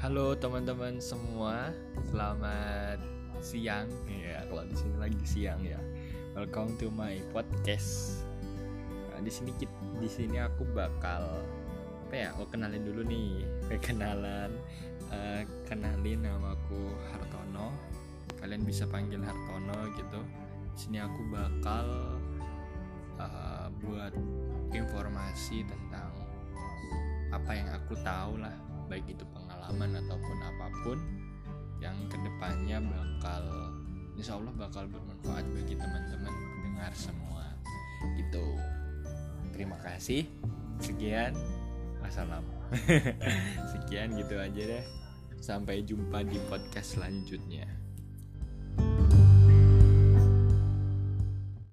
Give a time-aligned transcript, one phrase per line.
[0.00, 1.76] Halo teman-teman semua,
[2.08, 3.04] selamat
[3.44, 3.84] siang.
[4.08, 5.76] Ya, kalau di sini lagi siang ya.
[6.32, 8.24] Welcome to my podcast.
[9.12, 9.52] Nah, di sini
[10.00, 11.44] di sini aku bakal
[12.08, 12.32] apa ya?
[12.40, 13.44] Oh kenalin dulu nih,
[13.84, 14.56] kenalan.
[15.12, 17.68] Eh, kenalin namaku Hartono.
[18.40, 20.24] Kalian bisa panggil Hartono gitu.
[20.64, 22.16] Di sini aku bakal
[23.20, 24.16] eh, buat
[24.72, 26.08] informasi tentang
[27.36, 30.98] apa yang aku tahu lah baik itu pengalaman ataupun apa pun
[31.78, 33.44] yang ke depannya bakal
[34.18, 37.44] insya Allah bakal bermanfaat bagi teman-teman pendengar semua.
[38.18, 38.46] Gitu.
[39.54, 40.26] Terima kasih.
[40.82, 41.38] Sekian.
[42.00, 42.42] Wassalam
[43.72, 44.84] sekian gitu aja deh.
[45.38, 47.89] Sampai jumpa di podcast selanjutnya